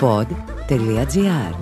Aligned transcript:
pod.gr 0.00 1.54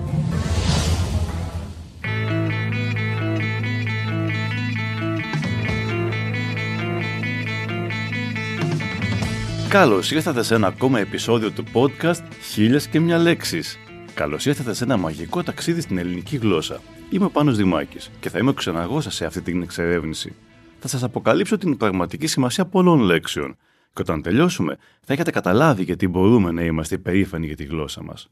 Καλώς 9.69 10.11
ήρθατε 10.11 10.43
σε 10.43 10.55
ένα 10.55 10.67
ακόμα 10.67 10.99
επεισόδιο 10.99 11.51
του 11.51 11.63
podcast 11.73 12.23
«Χίλιες 12.41 12.87
και 12.87 12.99
μια 12.99 13.17
λέξεις». 13.17 13.77
Καλώς 14.13 14.45
ήρθατε 14.45 14.73
σε 14.73 14.83
ένα 14.83 14.97
μαγικό 14.97 15.43
ταξίδι 15.43 15.81
στην 15.81 15.97
ελληνική 15.97 16.37
γλώσσα. 16.37 16.81
Είμαι 17.09 17.25
ο 17.25 17.29
Πάνος 17.29 17.57
Δημάκης 17.57 18.11
και 18.19 18.29
θα 18.29 18.37
είμαι 18.37 18.49
ο 18.49 18.53
ξεναγός 18.53 19.07
σε 19.09 19.25
αυτή 19.25 19.41
την 19.41 19.61
εξερεύνηση. 19.61 20.35
Θα 20.79 20.87
σας 20.87 21.03
αποκαλύψω 21.03 21.57
την 21.57 21.77
πραγματική 21.77 22.27
σημασία 22.27 22.65
πολλών 22.65 22.99
λέξεων 22.99 23.57
και 23.93 24.01
όταν 24.01 24.21
τελειώσουμε 24.21 24.77
θα 25.01 25.13
έχετε 25.13 25.31
καταλάβει 25.31 25.83
γιατί 25.83 26.07
μπορούμε 26.07 26.51
να 26.51 26.63
είμαστε 26.63 26.95
υπερήφανοι 26.95 27.45
για 27.45 27.55
τη 27.55 27.63
γλώσσα 27.63 28.03
μας. 28.03 28.29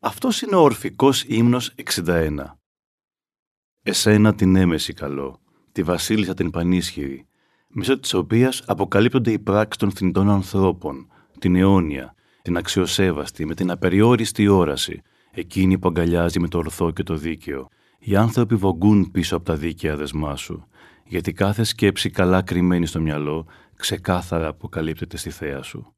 Αυτός 0.00 0.42
είναι 0.42 0.56
ο 0.56 0.60
ορφικός 0.60 1.24
ύμνος 1.24 1.74
61. 2.04 2.36
Εσένα 3.82 4.34
την 4.34 4.56
έμεση 4.56 4.92
καλό, 4.92 5.40
τη 5.72 5.82
βασίλισσα 5.82 6.34
την 6.34 6.50
πανίσχυρη, 6.50 7.26
μέσω 7.68 7.98
της 7.98 8.14
οποίας 8.14 8.62
αποκαλύπτονται 8.66 9.30
οι 9.32 9.38
πράξεις 9.38 9.76
των 9.76 9.90
θνητών 9.90 10.30
ανθρώπων, 10.30 11.10
την 11.38 11.56
αιώνια, 11.56 12.14
την 12.42 12.56
αξιοσέβαστη, 12.56 13.46
με 13.46 13.54
την 13.54 13.70
απεριόριστη 13.70 14.48
όραση, 14.48 15.02
εκείνη 15.30 15.78
που 15.78 15.88
αγκαλιάζει 15.88 16.40
με 16.40 16.48
το 16.48 16.58
ορθό 16.58 16.90
και 16.90 17.02
το 17.02 17.14
δίκαιο. 17.14 17.68
Οι 17.98 18.16
άνθρωποι 18.16 18.54
βογκούν 18.54 19.10
πίσω 19.10 19.36
από 19.36 19.44
τα 19.44 19.56
δίκαια 19.56 19.96
δεσμά 19.96 20.36
σου, 20.36 20.66
γιατί 21.04 21.32
κάθε 21.32 21.64
σκέψη 21.64 22.10
καλά 22.10 22.42
κρυμμένη 22.42 22.86
στο 22.86 23.00
μυαλό 23.00 23.46
ξεκάθαρα 23.80 24.48
αποκαλύπτεται 24.48 25.16
στη 25.16 25.30
θέα 25.30 25.62
σου. 25.62 25.94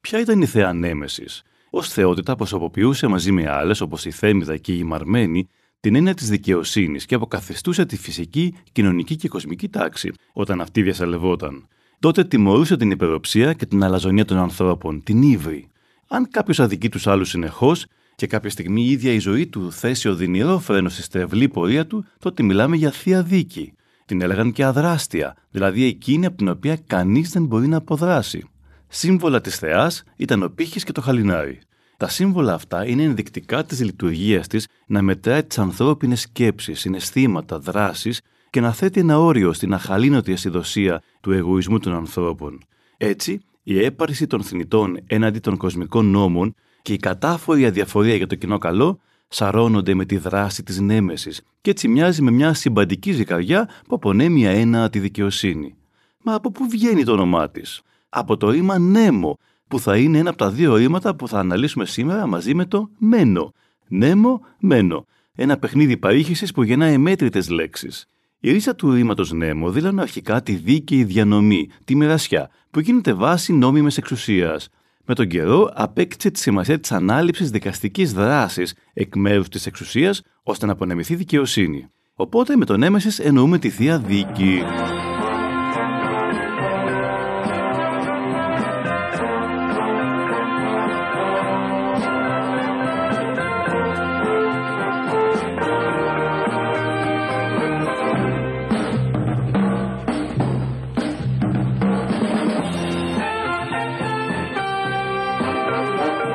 Ποια 0.00 0.20
ήταν 0.20 0.40
η 0.40 0.46
θέα 0.46 0.72
Νέμεσης; 0.72 1.42
Ω 1.70 1.82
θεότητα 1.82 2.36
προσωποποιούσε 2.36 3.06
μαζί 3.06 3.32
με 3.32 3.50
άλλες 3.50 3.80
όπως 3.80 4.04
η 4.04 4.10
Θέμηδα 4.10 4.56
και 4.56 4.72
η 4.72 4.82
Μαρμένη 4.82 5.48
την 5.80 5.94
έννοια 5.94 6.14
της 6.14 6.28
δικαιοσύνης 6.28 7.06
και 7.06 7.14
αποκαθιστούσε 7.14 7.86
τη 7.86 7.96
φυσική, 7.96 8.54
κοινωνική 8.72 9.16
και 9.16 9.28
κοσμική 9.28 9.68
τάξη 9.68 10.12
όταν 10.32 10.60
αυτή 10.60 10.82
διασαλευόταν. 10.82 11.68
Τότε 11.98 12.24
τιμωρούσε 12.24 12.76
την 12.76 12.90
υπεροψία 12.90 13.52
και 13.52 13.66
την 13.66 13.82
αλαζονία 13.82 14.24
των 14.24 14.36
ανθρώπων, 14.36 15.02
την 15.02 15.22
ύβρη. 15.22 15.68
Αν 16.08 16.28
κάποιος 16.30 16.60
αδικεί 16.60 16.88
τους 16.88 17.06
άλλους 17.06 17.28
συνεχώς 17.28 17.86
και 18.14 18.26
κάποια 18.26 18.50
στιγμή 18.50 18.82
η 18.82 18.90
ίδια 18.90 19.12
η 19.12 19.18
ζωή 19.18 19.46
του 19.46 19.72
θέσει 19.72 20.08
οδυνηρό 20.08 20.58
φρένο 20.58 20.88
στη 20.88 21.02
στρεβλή 21.02 21.48
πορεία 21.48 21.86
του, 21.86 22.04
τότε 22.18 22.42
μιλάμε 22.42 22.76
για 22.76 22.90
θεία 22.90 23.22
δίκη. 23.22 23.72
Την 24.06 24.22
έλεγαν 24.22 24.52
και 24.52 24.64
αδράστια, 24.64 25.36
δηλαδή 25.50 25.84
εκείνη 25.84 26.26
από 26.26 26.36
την 26.36 26.48
οποία 26.48 26.76
κανείς 26.86 27.30
δεν 27.30 27.44
μπορεί 27.44 27.66
να 27.66 27.76
αποδράσει. 27.76 28.44
Σύμβολα 28.88 29.40
της 29.40 29.58
Θεάς 29.58 30.02
ήταν 30.16 30.42
ο 30.42 30.48
πύχης 30.48 30.84
και 30.84 30.92
το 30.92 31.00
χαλινάρι. 31.00 31.58
Τα 31.96 32.08
σύμβολα 32.08 32.54
αυτά 32.54 32.86
είναι 32.86 33.02
ενδεικτικά 33.02 33.64
της 33.64 33.80
λειτουργίας 33.80 34.46
της 34.46 34.66
να 34.86 35.02
μετράει 35.02 35.44
τις 35.44 35.58
ανθρώπινες 35.58 36.20
σκέψεις, 36.20 36.80
συναισθήματα, 36.80 37.58
δράσεις 37.58 38.20
και 38.50 38.60
να 38.60 38.72
θέτει 38.72 39.00
ένα 39.00 39.18
όριο 39.18 39.52
στην 39.52 39.74
αχαλήνωτη 39.74 40.32
ασυδοσία 40.32 41.02
του 41.20 41.32
εγωισμού 41.32 41.78
των 41.78 41.94
ανθρώπων. 41.94 42.58
Έτσι, 42.96 43.40
η 43.62 43.84
έπαρση 43.84 44.26
των 44.26 44.42
θνητών 44.42 44.98
έναντι 45.06 45.38
των 45.38 45.56
κοσμικών 45.56 46.06
νόμων 46.06 46.54
και 46.82 46.92
η 46.92 46.96
κατάφορη 46.96 47.66
αδιαφορία 47.66 48.14
για 48.14 48.26
το 48.26 48.34
κοινό 48.34 48.58
καλό 48.58 49.00
σαρώνονται 49.28 49.94
με 49.94 50.04
τη 50.04 50.16
δράση 50.16 50.62
της 50.62 50.80
νέμεσης 50.80 51.42
και 51.60 51.70
έτσι 51.70 51.88
μοιάζει 51.88 52.22
με 52.22 52.30
μια 52.30 52.54
συμπαντική 52.54 53.12
ζυγαριά 53.12 53.68
που 53.88 53.94
απονέμει 53.94 54.44
ένα 54.44 54.90
τη 54.90 54.98
δικαιοσύνη. 54.98 55.74
Μα 56.22 56.34
από 56.34 56.50
πού 56.50 56.68
βγαίνει 56.68 57.04
το 57.04 57.12
όνομά 57.12 57.50
της; 57.50 57.82
Από 58.08 58.36
το 58.36 58.50
ρήμα 58.50 58.78
νέμο, 58.78 59.38
που 59.68 59.80
θα 59.80 59.96
είναι 59.96 60.18
ένα 60.18 60.28
από 60.28 60.38
τα 60.38 60.50
δύο 60.50 60.76
ρήματα 60.76 61.14
που 61.14 61.28
θα 61.28 61.38
αναλύσουμε 61.38 61.86
σήμερα 61.86 62.26
μαζί 62.26 62.54
με 62.54 62.64
το 62.64 62.90
μένο. 62.98 63.52
Νέμο, 63.88 64.40
μένο. 64.58 65.06
Ένα 65.34 65.56
παιχνίδι 65.56 65.96
παρήχησης 65.96 66.52
που 66.52 66.62
γεννά 66.62 66.98
μέτρητες 66.98 67.48
λέξεις. 67.48 68.06
Η 68.40 68.52
ρίζα 68.52 68.74
του 68.74 68.92
ρήματος 68.92 69.32
νέμο 69.32 69.70
δήλωνε 69.70 70.00
αρχικά 70.02 70.42
τη 70.42 70.52
δίκαιη 70.52 71.04
διανομή, 71.04 71.68
τη 71.84 71.96
μοιρασιά, 71.96 72.50
που 72.70 72.80
γίνεται 72.80 73.12
βάση 73.12 73.52
νόμιμη 73.52 73.90
εξουσίας. 73.96 74.68
Με 75.08 75.14
τον 75.14 75.28
καιρό 75.28 75.70
απέκτησε 75.74 76.30
τη 76.30 76.38
σημασία 76.38 76.80
της 76.80 76.92
ανάληψης 76.92 77.50
δικαστικής 77.50 78.12
δράσης 78.12 78.74
εκ 78.92 79.16
μέρους 79.16 79.48
της 79.48 79.66
εξουσίας 79.66 80.22
ώστε 80.42 80.66
να 80.66 80.72
απονεμηθεί 80.72 81.14
δικαιοσύνη. 81.14 81.88
Οπότε 82.14 82.56
με 82.56 82.64
τον 82.64 82.82
έμεσης 82.82 83.18
εννοούμε 83.18 83.58
τη 83.58 83.70
θεία 83.70 83.98
δίκη. 83.98 84.62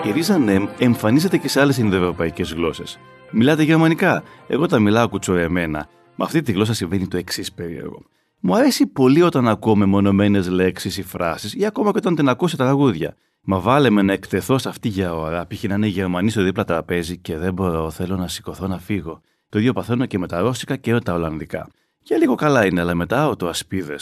Η 0.04 0.12
ρίζα 0.12 0.38
νεμ 0.38 0.68
εμφανίζεται 0.78 1.38
και 1.38 1.48
σε 1.48 1.62
άλλες 1.62 1.78
Ινδοευρωπαϊκές 1.78 2.54
γλώσσες. 2.54 3.00
Μιλάτε 3.32 3.64
γερμανικά. 3.64 4.24
Εγώ 4.48 4.66
τα 4.66 4.80
μιλάω 4.80 5.10
κουτσορεμένα. 5.10 5.88
Με 6.16 6.26
αυτή 6.26 6.42
τη 6.42 6.52
γλώσσα 6.52 6.74
συμβαίνει 6.74 7.08
το 7.08 7.18
εξής 7.18 7.52
περίεργο. 7.52 8.02
Μου 8.40 8.56
αρέσει 8.56 8.88
πολύ 8.88 9.22
όταν 9.22 9.48
ακούω 9.48 9.76
μεμονωμένες 9.76 10.48
λέξεις 10.48 10.98
ή 10.98 11.04
φράσεις 11.04 11.54
ή 11.56 11.66
ακόμα 11.66 11.92
και 11.92 11.98
όταν 11.98 12.16
την 12.16 12.30
ακούω 12.30 12.48
σε 12.48 12.58
τραγούδια. 12.58 13.16
Μα 13.42 13.60
βάλε 13.60 13.90
με 13.90 14.02
να 14.02 14.14
εκτεθώ 14.14 14.58
σε 14.58 14.70
αυτή 14.70 14.88
για 14.88 15.14
ώρα, 15.14 15.48
π.χ. 15.48 15.64
να 15.64 15.76
είναι 15.76 15.88
Γερμανοί 15.88 16.30
στο 16.30 16.44
δίπλα 16.44 16.64
τραπέζι 16.64 17.18
και 17.18 17.38
δεν 17.38 17.54
μπορώ, 17.54 17.90
θέλω 17.90 18.16
να 18.16 18.28
σηκωθώ 18.28 18.68
να 18.68 18.80
φύγω. 18.80 19.22
Το 19.50 19.60
ίδιο 19.60 19.74
παθαίνω 19.74 20.06
και 20.06 20.20
με 20.20 20.28
τα 20.28 20.40
Ρώσικα 20.40 20.76
και 20.76 20.94
με 20.94 21.02
τα 21.02 21.14
Ολλανδικά. 21.14 21.68
Για 22.00 22.18
λίγο 22.18 22.36
καλά 22.36 22.66
είναι, 22.66 22.82
αλλά 22.82 22.96
μετά 22.96 23.36
το 23.36 23.48
ασπίδε. 23.48 23.96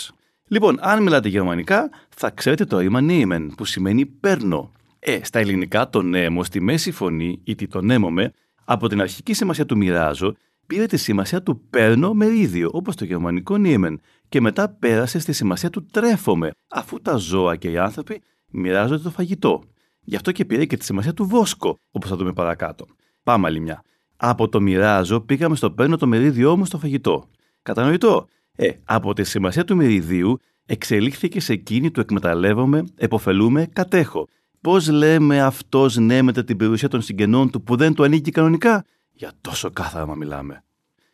Λοιπόν, 0.47 0.77
αν 0.81 1.03
μιλάτε 1.03 1.29
γερμανικά, 1.29 1.89
θα 2.09 2.29
ξέρετε 2.29 2.65
το 2.65 2.79
ρήμα 2.79 2.99
nehmen, 3.01 3.47
που 3.57 3.65
σημαίνει 3.65 4.05
παίρνω. 4.05 4.71
Ε, 4.99 5.23
στα 5.23 5.39
ελληνικά 5.39 5.89
το 5.89 6.01
νέμο 6.01 6.43
στη 6.43 6.61
μέση 6.61 6.91
φωνή 6.91 7.41
ή 7.43 7.67
το 7.67 7.81
νέμομε 7.81 8.33
από 8.65 8.87
την 8.89 9.01
αρχική 9.01 9.33
σημασία 9.33 9.65
του 9.65 9.77
μοιράζω 9.77 10.35
πήρε 10.67 10.85
τη 10.85 10.97
σημασία 10.97 11.43
του 11.43 11.61
παίρνω 11.69 12.13
μερίδιο 12.13 12.69
όπως 12.73 12.95
το 12.95 13.05
γερμανικό 13.05 13.57
νίμεν 13.57 14.01
και 14.29 14.41
μετά 14.41 14.69
πέρασε 14.69 15.19
στη 15.19 15.33
σημασία 15.33 15.69
του 15.69 15.85
τρέφομαι 15.85 16.51
αφού 16.67 17.01
τα 17.01 17.15
ζώα 17.15 17.55
και 17.55 17.69
οι 17.71 17.77
άνθρωποι 17.77 18.21
μοιράζονται 18.51 19.03
το 19.03 19.09
φαγητό. 19.09 19.63
Γι' 20.01 20.15
αυτό 20.15 20.31
και 20.31 20.45
πήρε 20.45 20.65
και 20.65 20.77
τη 20.77 20.85
σημασία 20.85 21.13
του 21.13 21.25
βόσκο 21.25 21.77
όπως 21.91 22.09
θα 22.09 22.15
δούμε 22.15 22.33
παρακάτω. 22.33 22.85
Πάμε 23.23 23.47
άλλη 23.47 23.59
μια. 23.59 23.83
Από 24.17 24.49
το 24.49 24.61
μοιράζω 24.61 25.21
πήγαμε 25.21 25.55
στο 25.55 25.71
παίρνω 25.71 25.97
το 25.97 26.07
μερίδιό 26.07 26.57
μου 26.57 26.65
στο 26.65 26.77
φαγητό. 26.77 27.29
Κατανοητό; 27.61 28.27
Ε, 28.55 28.69
από 28.83 29.13
τη 29.13 29.23
σημασία 29.23 29.65
του 29.65 29.75
μεριδίου 29.75 30.39
εξελίχθηκε 30.65 31.39
σε 31.39 31.53
εκείνη 31.53 31.91
του 31.91 31.99
εκμεταλλεύομαι, 31.99 32.83
εποφελούμε, 32.95 33.65
κατέχω 33.73 34.27
Πώς 34.61 34.89
λέμε 34.89 35.41
αυτός 35.41 35.97
νέμεται 35.97 36.43
την 36.43 36.57
περιουσία 36.57 36.87
των 36.87 37.01
συγγενών 37.01 37.49
του 37.49 37.61
που 37.61 37.75
δεν 37.75 37.93
του 37.93 38.03
ανήκει 38.03 38.31
κανονικά, 38.31 38.85
για 39.11 39.31
τόσο 39.41 39.69
κάθαρα 39.71 40.15
μιλάμε. 40.15 40.63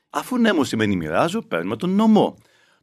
Αφού 0.10 0.38
νέμος 0.38 0.68
σημαίνει 0.68 0.96
μοιράζω, 0.96 1.42
παίρνουμε 1.42 1.76
τον 1.76 1.90
νομό. 1.90 2.38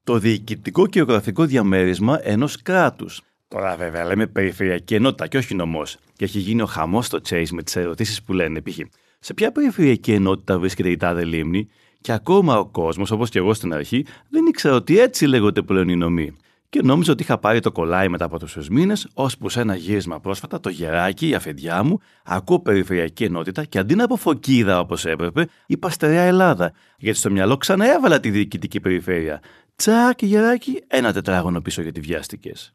Το 0.04 0.18
διοικητικό 0.18 0.86
και 0.86 0.98
γεωγραφικό 0.98 1.44
διαμέρισμα 1.44 2.18
ενός 2.22 2.62
κράτους. 2.62 3.20
Τώρα 3.48 3.76
βέβαια 3.76 4.04
λέμε 4.04 4.26
περιφερειακή 4.26 4.94
ενότητα 4.94 5.26
και 5.26 5.36
όχι 5.36 5.54
νομό. 5.54 5.82
Και 6.16 6.24
έχει 6.24 6.38
γίνει 6.38 6.62
ο 6.62 6.66
χαμός 6.66 7.06
στο 7.06 7.18
Chase 7.28 7.48
με 7.50 7.62
τις 7.62 7.76
ερωτήσεις 7.76 8.22
που 8.22 8.32
λένε 8.32 8.60
π.χ. 8.62 8.78
Σε 9.18 9.34
ποια 9.34 9.52
περιφερειακή 9.52 10.12
ενότητα 10.12 10.58
βρίσκεται 10.58 10.90
η 10.90 10.96
τάδε 10.96 11.24
λίμνη, 11.24 11.68
και 12.00 12.12
ακόμα 12.12 12.58
ο 12.58 12.66
κόσμος, 12.66 13.10
όπως 13.10 13.30
και 13.30 13.38
εγώ 13.38 13.54
στην 13.54 13.74
αρχή, 13.74 14.06
δεν 14.28 14.46
ήξερα 14.46 14.74
ότι 14.74 14.98
έτσι 14.98 15.26
λέγονται 15.26 15.62
πλέον 15.62 15.88
οι 15.88 15.96
νομοί 15.96 16.36
και 16.72 16.80
νόμιζα 16.82 17.12
ότι 17.12 17.22
είχα 17.22 17.38
πάρει 17.38 17.60
το 17.60 17.72
κολλάι 17.72 18.08
μετά 18.08 18.24
από 18.24 18.38
τόσους 18.38 18.68
μήνες, 18.68 19.08
ώσπου 19.14 19.48
σε 19.48 19.60
ένα 19.60 19.74
γύρισμα 19.74 20.20
πρόσφατα 20.20 20.60
το 20.60 20.68
γεράκι, 20.68 21.28
η 21.28 21.34
αφεντιά 21.34 21.82
μου, 21.82 21.98
ακούω 22.24 22.60
περιφερειακή 22.60 23.24
ενότητα 23.24 23.64
και 23.64 23.78
αντί 23.78 23.94
να 23.94 24.06
πω 24.06 24.16
φωκίδα 24.16 24.80
όπως 24.80 25.04
έπρεπε, 25.04 25.48
είπα 25.66 25.90
στερεά 25.90 26.22
Ελλάδα. 26.22 26.72
Γιατί 26.98 27.18
στο 27.18 27.30
μυαλό 27.30 27.56
ξαναέβαλα 27.56 28.20
τη 28.20 28.30
διοικητική 28.30 28.80
περιφέρεια. 28.80 29.40
Τσακ, 29.76 30.22
γεράκι, 30.22 30.82
ένα 30.86 31.12
τετράγωνο 31.12 31.60
πίσω 31.60 31.82
γιατί 31.82 32.00
βιάστηκες. 32.00 32.74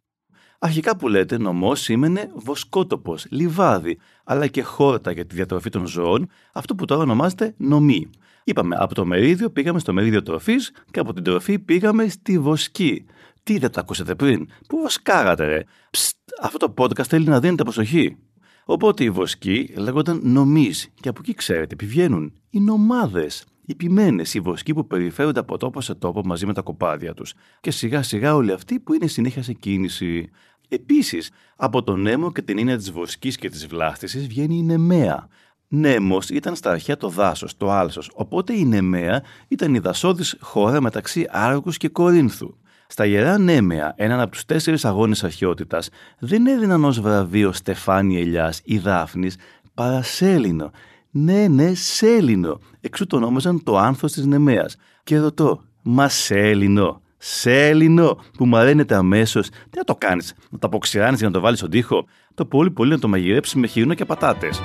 Αρχικά 0.60 0.98
που 0.98 1.08
λέτε, 1.08 1.38
νομός 1.38 1.82
σήμαινε 1.82 2.30
βοσκότοπος, 2.34 3.26
λιβάδι, 3.30 3.98
αλλά 4.24 4.48
και 4.48 4.62
χόρτα 4.62 5.12
για 5.12 5.26
τη 5.26 5.36
διατροφή 5.36 5.70
των 5.70 5.88
ζώων, 5.88 6.30
αυτό 6.54 6.76
που 6.76 6.86
τώρα 6.86 7.02
ονομάζεται 7.02 7.54
νομή. 7.58 8.10
Είπαμε, 8.44 8.76
από 8.80 8.96
το 8.96 9.06
μερίδιο 9.06 9.50
πήγαμε 9.50 9.80
στο 9.80 9.94
μερίδιο 9.94 10.24
τροφής 10.24 10.72
και 10.92 11.00
από 11.00 11.14
την 11.14 11.24
τροφή 11.24 11.60
πήγαμε 11.60 12.08
στη 12.08 12.40
βοσκή. 12.40 13.06
Τι 13.48 13.58
δεν 13.58 13.72
τα 13.72 13.80
ακούσατε 13.80 14.16
πριν, 14.16 14.48
πού 14.68 14.78
βοσκάγατε 14.78 15.46
ρε; 15.46 15.64
Ψτ, 15.90 16.18
αυτό 16.42 16.58
το 16.58 16.74
podcast 16.78 17.06
θέλει 17.08 17.28
να 17.28 17.40
δίνετε 17.40 17.64
προσοχή. 17.64 18.18
Οπότε 18.66 19.04
οι 19.04 19.10
βοσκοί 19.10 19.74
λέγονταν 19.78 20.20
νομείς 20.24 20.90
και 21.02 21.10
από 21.10 21.20
εκεί 21.24 21.34
ξέρετε 21.34 21.74
επιβαίνουν 21.74 22.34
οι 22.50 22.60
νομάδες. 22.60 23.46
Οι 23.66 23.76
ποιμένες, 23.76 24.34
οι 24.34 24.40
βοσκοί 24.40 24.74
που 24.74 24.88
περιφέρονται 24.88 25.40
από 25.40 25.58
τόπο 25.58 25.82
σε 25.82 25.96
τόπο 25.96 26.22
μαζί 26.26 26.46
με 26.46 26.54
τα 26.54 26.62
κοπάδια 26.62 27.14
τους. 27.14 27.34
Και 27.60 27.72
σιγά 27.72 28.04
σιγά 28.04 28.36
όλοι 28.36 28.52
αυτοί 28.52 28.80
που 28.80 28.94
είναι 28.94 29.08
συνέχεια 29.08 29.44
σε 29.44 29.54
κίνηση. 29.54 30.30
Επίσης, 30.70 31.32
από 31.56 31.84
τον 31.84 32.02
νέμο 32.02 32.32
και 32.32 32.42
την 32.42 32.58
έννοια 32.58 32.78
της 32.78 32.92
βοσκής 32.92 33.38
και 33.38 33.50
της 33.50 33.68
βλάστησης 33.68 34.28
βγαίνει 34.28 34.58
η 34.58 34.64
νεμαία. 34.64 35.28
Νέμος 35.68 36.30
ήταν 36.30 36.56
στα 36.56 36.72
αρχαία 36.72 36.98
το 36.98 37.10
δάσος, 37.10 37.58
το 37.58 37.72
άλσος, 37.72 38.12
οπότε 38.14 38.54
η 38.54 38.66
νεμαία 38.66 39.24
ήταν 39.48 39.74
η 39.76 39.80
δασόδης 39.80 40.36
χώρα 40.40 40.82
μεταξύ 40.82 41.28
Άργους 41.30 41.78
και 41.78 41.90
Κορίνθου. 41.90 42.56
Στα 42.88 43.06
Ιερά 43.06 43.38
Νέμεα, 43.38 43.94
έναν 43.98 44.20
από 44.20 44.32
τους 44.32 44.46
τέσσερις 44.46 44.86
αγώνες 44.86 45.24
αρχαιότητας, 45.24 45.90
δεν 46.20 46.48
έδιναν 46.48 46.86
ως 46.86 47.00
βραβείο 47.00 47.52
Στεφάνι 47.52 48.20
Ελιάς 48.22 48.62
ή 48.64 48.78
Δάφνης, 48.78 49.36
παρά 49.74 50.02
Σέλινο. 50.02 50.72
Ναι, 51.12 51.48
ναι, 51.48 51.74
Σέλινο. 51.74 52.60
Εξού 52.82 53.08
το 53.08 53.16
ονόμαζαν 53.16 53.64
το 53.64 53.78
άνθος 53.78 54.12
της 54.12 54.26
Νεμαία. 54.26 54.70
Και 55.04 55.18
ρωτώ, 55.18 55.64
μα 55.82 56.10
Σέλινο, 56.10 57.02
Σέλινο, 57.18 58.18
που 58.38 58.46
μαραίνεται 58.46 58.96
αμέσως, 58.96 59.50
τι 59.50 59.78
να 59.78 59.84
το 59.84 59.96
κάνεις, 59.96 60.34
να 60.50 60.58
το 60.58 60.68
αποξηράνεις 60.68 61.20
για 61.20 61.28
να 61.28 61.34
το 61.34 61.40
βάλεις 61.40 61.60
στον 61.60 61.72
τοίχο; 61.72 62.06
Το 62.34 62.46
πολύ 62.46 62.72
πολύ 62.72 62.90
να 62.90 63.00
το 63.00 63.08
μαγειρέψεις 63.08 63.56
με 63.56 63.68
χοιρινό 63.68 63.94
και 63.94 64.06
πατάτες. 64.06 64.62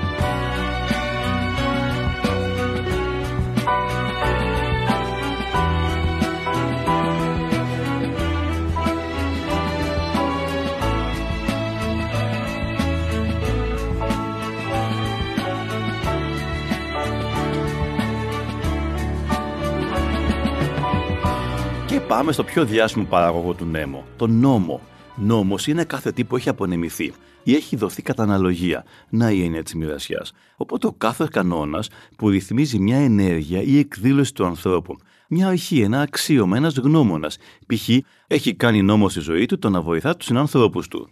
Πάμε 22.13 22.33
στο 22.33 22.45
πιο 22.45 22.65
διάσημο 22.65 23.05
παράγωγο 23.05 23.53
του 23.55 23.65
νέμο, 23.65 24.05
το 24.17 24.27
νόμο. 24.27 24.81
Νόμος 25.17 25.67
είναι 25.67 25.85
κάθε 25.85 26.13
τι 26.13 26.25
που 26.25 26.37
έχει 26.37 26.49
απονεμηθεί 26.49 27.13
ή 27.43 27.55
έχει 27.55 27.77
δοθεί 27.77 28.03
κατά 28.03 28.23
αναλογία. 28.23 28.85
Να 29.09 29.31
η 29.31 29.45
έννοια 29.45 29.63
της 29.63 29.75
μοιρασιάς. 29.75 30.33
Οπότε 30.57 30.87
ο 30.87 30.93
κάθε 30.93 31.27
κανόνας 31.31 31.89
που 32.17 32.29
ρυθμίζει 32.29 32.79
μια 32.79 32.97
ενέργεια 32.97 33.63
ή 33.63 33.79
εκδήλωση 33.79 34.35
του 34.35 34.45
ανθρώπου. 34.45 34.97
Μια 35.29 35.49
αρχή, 35.49 35.81
ένα 35.81 36.01
αξίωμα, 36.01 36.57
ένας 36.57 36.75
γνώμονας. 36.75 37.37
Π.χ. 37.67 37.89
έχει 38.27 38.55
κάνει 38.55 38.83
νόμο 38.83 39.09
στη 39.09 39.21
ζωή 39.21 39.47
του 39.47 39.59
το 39.59 39.71
να 39.71 39.81
βοηθά 39.81 40.17
τους 40.17 40.27
συνάνθρωπου 40.27 40.83
του. 40.91 41.09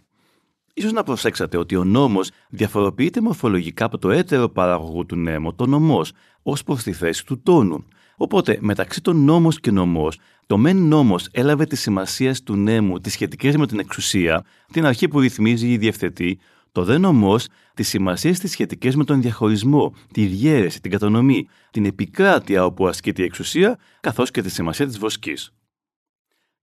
Ίσως 0.73 0.91
να 0.91 1.03
προσέξατε 1.03 1.57
ότι 1.57 1.75
ο 1.75 1.83
νόμος 1.83 2.29
διαφοροποιείται 2.49 3.21
μορφολογικά 3.21 3.85
από 3.85 3.97
το 3.97 4.09
έτερο 4.09 4.49
παράγωγο 4.49 5.05
του 5.05 5.15
νέμου, 5.15 5.55
το 5.55 5.65
νομός, 5.65 6.11
ως 6.41 6.63
προς 6.63 6.83
τη 6.83 6.91
θέση 6.91 7.25
του 7.25 7.41
τόνου. 7.41 7.85
Οπότε, 8.21 8.57
μεταξύ 8.61 9.01
των 9.01 9.23
νόμος 9.23 9.59
και 9.59 9.71
νομός, 9.71 10.17
το 10.51 10.57
μεν 10.57 10.77
νόμος 10.77 11.27
έλαβε 11.31 11.65
τη 11.65 11.75
σημασία 11.75 12.35
του 12.43 12.55
νέμου 12.55 12.99
τις 12.99 13.13
σχετικές 13.13 13.55
με 13.55 13.67
την 13.67 13.79
εξουσία, 13.79 14.43
την 14.71 14.85
αρχή 14.85 15.07
που 15.07 15.19
ρυθμίζει 15.19 15.71
ή 15.71 15.77
διευθετεί, 15.77 16.39
το 16.71 16.83
δε 16.83 16.97
νομός 16.97 17.47
τι 17.73 17.83
σημασίε 17.83 18.31
τι 18.31 18.47
σχετικές 18.47 18.95
με 18.95 19.03
τον 19.03 19.21
διαχωρισμό, 19.21 19.93
τη 20.11 20.25
διέρεση, 20.25 20.81
την 20.81 20.91
κατανομή, 20.91 21.47
την 21.71 21.85
επικράτεια 21.85 22.65
όπου 22.65 22.87
ασκείται 22.87 23.21
η 23.21 23.25
εξουσία, 23.25 23.79
καθώς 23.99 24.31
και 24.31 24.41
τη 24.41 24.49
σημασία 24.49 24.87
της 24.87 24.97
βοσκής. 24.97 25.53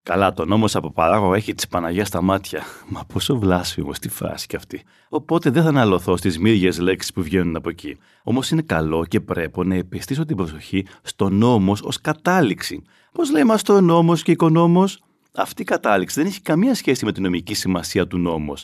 Καλά, 0.09 0.33
τον 0.33 0.49
νόμος 0.49 0.77
από 0.77 0.91
παράγωγο 0.91 1.35
έχει 1.35 1.55
τη 1.55 1.67
Παναγία 1.67 2.05
στα 2.05 2.23
μάτια. 2.23 2.63
Μα 2.89 3.05
πόσο 3.05 3.39
βλάσφημος 3.39 3.97
στη 3.97 4.09
φράση 4.09 4.47
κι 4.47 4.57
αυτή. 4.57 4.83
Οπότε 5.09 5.51
δεν 5.51 5.63
θα 5.63 5.69
αναλωθώ 5.69 6.17
στις 6.17 6.39
μύριε 6.39 6.71
λέξεις 6.71 7.13
που 7.13 7.23
βγαίνουν 7.23 7.57
από 7.57 7.69
εκεί. 7.69 7.97
Όμως 8.23 8.51
είναι 8.51 8.63
καλό 8.63 9.05
και 9.05 9.21
πρέπει 9.21 9.67
να 9.67 9.75
επιστήσω 9.75 10.25
την 10.25 10.37
προσοχή 10.37 10.87
στο 11.03 11.29
νόμος 11.29 11.83
ως 11.83 12.01
κατάληξη. 12.01 12.83
Πώς 13.13 13.31
λέει 13.31 13.45
μα 13.45 13.57
το 13.57 13.81
νόμος 13.81 14.23
και 14.23 14.31
οικονόμος, 14.31 15.03
αυτή 15.35 15.63
η 15.63 15.65
κατάληξη 15.65 16.21
δεν 16.21 16.29
έχει 16.29 16.41
καμία 16.41 16.75
σχέση 16.75 17.05
με 17.05 17.13
την 17.13 17.23
νομική 17.23 17.55
σημασία 17.55 18.07
του 18.07 18.19
νόμου. 18.19 18.55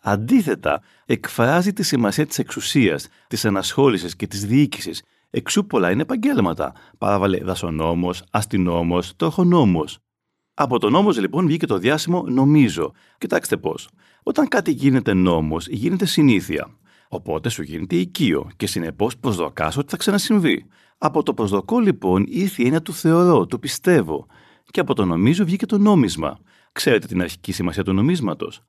Αντίθετα, 0.00 0.82
εκφράζει 1.06 1.72
τη 1.72 1.82
σημασία 1.82 2.26
της 2.26 2.38
εξουσίας, 2.38 3.08
της 3.26 3.44
ενασχόλησης 3.44 4.16
και 4.16 4.26
της 4.26 4.46
διοίκησης. 4.46 5.02
Εξού 5.30 5.66
πολλά 5.66 5.90
είναι 5.90 6.02
επαγγέλματα. 6.02 6.72
Παράβαλε 6.98 7.38
δασονόμος, 7.38 8.22
αστυνόμος, 8.30 9.16
τροχονόμος. 9.16 9.98
Από 10.62 10.78
το 10.78 10.90
νόμος 10.90 11.18
λοιπόν 11.18 11.46
βγήκε 11.46 11.66
το 11.66 11.78
διάσημο 11.78 12.24
νομίζω. 12.28 12.92
Κοιτάξτε 13.18 13.56
πώς. 13.56 13.88
Όταν 14.22 14.48
κάτι 14.48 14.70
γίνεται 14.70 15.14
νόμος, 15.14 15.68
γίνεται 15.68 16.06
συνήθεια. 16.06 16.68
Οπότε 17.08 17.48
σου 17.48 17.62
γίνεται 17.62 17.96
οικείο 17.96 18.50
και 18.56 18.66
συνεπώς 18.66 19.16
προσδοκάς 19.16 19.76
ότι 19.76 19.90
θα 19.90 19.96
ξανασυμβεί. 19.96 20.66
Από 20.98 21.22
το 21.22 21.34
προσδοκώ 21.34 21.78
λοιπόν 21.78 22.24
ήρθε 22.28 22.62
η 22.62 22.64
έννοια 22.64 22.82
του 22.82 22.92
θεωρώ, 22.92 23.46
του 23.46 23.58
πιστεύω. 23.58 24.26
Και 24.70 24.80
από 24.80 24.94
το 24.94 25.04
νομίζω 25.04 25.44
βγήκε 25.44 25.66
το 25.66 25.78
νόμισμα. 25.78 26.38
Ξέρετε 26.72 27.06
την 27.06 27.20
αρχική 27.20 27.52
σημασία 27.52 27.84
του 27.84 27.92
νομίσματος. 27.92 28.62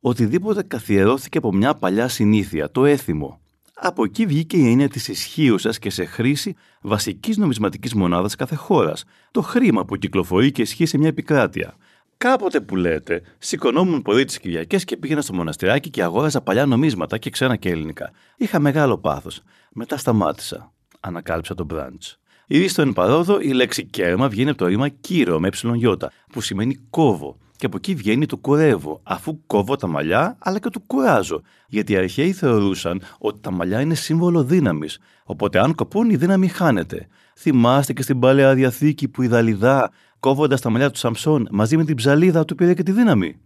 Οτιδήποτε 0.00 0.62
καθιερώθηκε 0.62 1.38
από 1.38 1.52
μια 1.52 1.74
παλιά 1.74 2.08
συνήθεια, 2.08 2.70
το 2.70 2.84
έθιμο. 2.84 3.40
Από 3.82 4.04
εκεί 4.04 4.26
βγήκε 4.26 4.56
η 4.56 4.70
έννοια 4.70 4.88
της 4.88 5.08
ισχύουσα 5.08 5.70
και 5.70 5.90
σε 5.90 6.04
χρήση 6.04 6.56
βασικής 6.80 7.36
νομισματικής 7.36 7.94
μονάδας 7.94 8.34
κάθε 8.34 8.54
χώρας. 8.54 9.04
Το 9.30 9.42
χρήμα 9.42 9.84
που 9.84 9.96
κυκλοφορεί 9.96 10.52
και 10.52 10.62
ισχύει 10.62 10.86
σε 10.86 10.98
μια 10.98 11.08
επικράτεια. 11.08 11.74
Κάποτε 12.16 12.60
που 12.60 12.76
λέτε, 12.76 13.22
σηκωνόμουν 13.38 14.02
πολύ 14.02 14.24
τις 14.24 14.38
Κυριακές 14.38 14.84
και 14.84 14.96
πήγαινα 14.96 15.20
στο 15.20 15.34
μοναστηράκι 15.34 15.90
και 15.90 16.02
αγόραζα 16.02 16.40
παλιά 16.40 16.66
νομίσματα 16.66 17.18
και 17.18 17.30
ξένα 17.30 17.56
και 17.56 17.70
ελληνικά. 17.70 18.10
Είχα 18.36 18.58
μεγάλο 18.58 18.98
πάθος. 18.98 19.42
Μετά 19.72 19.96
σταμάτησα. 19.96 20.72
Ανακάλυψα 21.00 21.54
το 21.54 21.64
μπραντ. 21.64 22.02
Ήδη 22.46 22.68
στο 22.68 22.82
εν 22.82 22.92
παρόδο 22.92 23.40
η 23.40 23.52
λέξη 23.52 23.84
κέρμα 23.84 24.28
βγαίνει 24.28 24.50
από 24.50 24.58
το 24.58 24.66
ρήμα 24.66 24.88
κύρο 24.88 25.40
με 25.40 25.48
ε 25.48 26.06
που 26.32 26.40
σημαίνει 26.40 26.74
κόβω. 26.90 27.38
Και 27.60 27.66
από 27.66 27.76
εκεί 27.76 27.94
βγαίνει 27.94 28.26
το 28.26 28.36
κουρεύω, 28.36 29.00
αφού 29.02 29.46
κόβω 29.46 29.76
τα 29.76 29.86
μαλλιά, 29.86 30.36
αλλά 30.38 30.58
και 30.58 30.68
το 30.68 30.80
κουράζω. 30.80 31.42
Γιατί 31.68 31.92
οι 31.92 31.96
αρχαίοι 31.96 32.32
θεωρούσαν 32.32 33.00
ότι 33.18 33.40
τα 33.40 33.50
μαλλιά 33.50 33.80
είναι 33.80 33.94
σύμβολο 33.94 34.44
δύναμης. 34.44 34.98
Οπότε, 35.24 35.58
αν 35.58 35.74
κοπούν, 35.74 36.10
η 36.10 36.16
δύναμη 36.16 36.48
χάνεται. 36.48 37.06
Θυμάστε 37.36 37.92
και 37.92 38.02
στην 38.02 38.18
παλαιά 38.18 38.54
διαθήκη 38.54 39.08
που 39.08 39.22
η 39.22 39.26
Δαλιδά, 39.26 39.90
κόβοντας 40.20 40.60
τα 40.60 40.70
μαλλιά 40.70 40.90
του 40.90 40.98
Σαμψόν, 40.98 41.48
μαζί 41.50 41.76
με 41.76 41.84
την 41.84 41.96
ψαλίδα 41.96 42.44
του 42.44 42.54
πήρε 42.54 42.74
και 42.74 42.82
τη 42.82 42.92
δύναμη. 42.92 43.40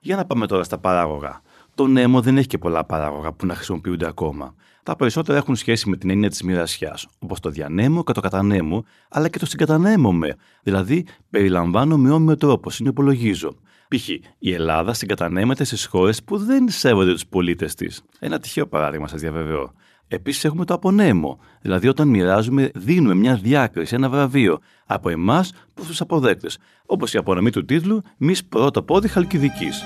Για 0.00 0.16
να 0.16 0.24
πάμε 0.24 0.46
τώρα 0.46 0.64
στα 0.64 0.78
παράγωγα. 0.78 1.40
Το 1.74 1.86
νέμο 1.86 2.20
δεν 2.20 2.36
έχει 2.36 2.46
και 2.46 2.58
πολλά 2.58 2.84
παράγωγα 2.84 3.32
που 3.32 3.46
να 3.46 3.54
χρησιμοποιούνται 3.54 4.06
ακόμα. 4.06 4.54
Τα 4.88 4.96
περισσότερα 4.96 5.38
έχουν 5.38 5.56
σχέση 5.56 5.88
με 5.88 5.96
την 5.96 6.10
έννοια 6.10 6.28
της 6.28 6.42
μοιρασιάς, 6.42 7.06
όπως 7.18 7.40
το 7.40 7.50
διανέμω 7.50 8.04
και 8.04 8.12
το 8.12 8.20
κατανέμω, 8.20 8.84
αλλά 9.08 9.28
και 9.28 9.38
το 9.38 9.46
συγκατανέμομαι, 9.46 10.36
δηλαδή 10.62 11.06
περιλαμβάνω 11.30 11.96
με 11.96 12.10
όμοιο 12.10 12.36
τρόπο, 12.36 12.70
συνυπολογίζω. 12.70 13.56
Π.χ. 13.88 14.08
η 14.38 14.52
Ελλάδα 14.52 14.92
συγκατανέμεται 14.92 15.64
στις 15.64 15.86
χώρες 15.86 16.22
που 16.22 16.38
δεν 16.38 16.68
σέβονται 16.68 17.12
τους 17.12 17.26
πολίτες 17.26 17.74
της. 17.74 18.02
Ένα 18.18 18.38
τυχαίο 18.38 18.66
παράδειγμα, 18.66 19.08
σας 19.08 19.20
διαβεβαιώ. 19.20 19.72
Επίσης 20.08 20.44
έχουμε 20.44 20.64
το 20.64 20.74
απονέμο, 20.74 21.38
δηλαδή 21.60 21.88
όταν 21.88 22.08
μοιράζουμε, 22.08 22.70
δίνουμε 22.74 23.14
μια 23.14 23.36
διάκριση, 23.36 23.94
ένα 23.94 24.08
βραβείο 24.08 24.58
από 24.86 25.08
εμάς 25.08 25.52
προς 25.74 25.86
τους 25.86 26.00
αποδέκτες, 26.00 26.58
όπως 26.86 27.14
η 27.14 27.18
απονομή 27.18 27.50
του 27.50 27.64
τίτλου 27.64 28.02
Μη 28.16 28.34
πρώτο 28.48 28.82
πόδι 28.82 29.08
Χαλκιδικής. 29.08 29.82